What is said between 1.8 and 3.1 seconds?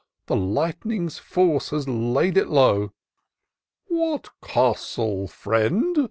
laid it low*""